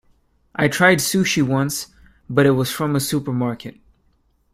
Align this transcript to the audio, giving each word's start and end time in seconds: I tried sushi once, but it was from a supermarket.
I 0.55 0.67
tried 0.67 0.97
sushi 0.97 1.43
once, 1.43 1.93
but 2.27 2.47
it 2.47 2.53
was 2.57 2.71
from 2.71 2.95
a 2.95 2.99
supermarket. 2.99 3.75